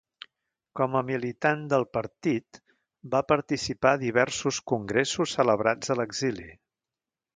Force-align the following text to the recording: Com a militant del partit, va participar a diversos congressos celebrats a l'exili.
Com 0.77 0.95
a 0.99 1.03
militant 1.09 1.59
del 1.73 1.85
partit, 1.97 2.59
va 3.15 3.21
participar 3.33 3.93
a 3.97 4.01
diversos 4.05 4.61
congressos 4.73 5.37
celebrats 5.41 5.95
a 5.95 5.99
l'exili. 6.01 6.49